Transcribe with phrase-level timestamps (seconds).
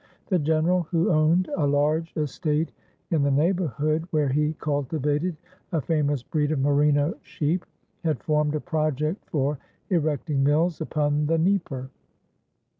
[0.29, 2.71] The general, who owned a large estate
[3.11, 5.37] in the neighbourhood, where he cultivated
[5.71, 7.67] a famous breed of Merino sheep,
[8.03, 9.59] had formed a project for
[9.91, 11.91] erecting mills upon the Dnieper.